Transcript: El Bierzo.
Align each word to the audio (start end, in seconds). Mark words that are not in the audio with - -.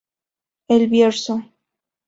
El 0.67 0.87
Bierzo. 0.89 1.43